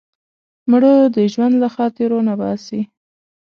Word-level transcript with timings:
مړه 0.69 0.93
د 1.15 1.17
ژوند 1.33 1.55
له 1.63 1.67
خاطرو 1.75 2.17
نه 2.27 2.33
باسې 2.41 2.79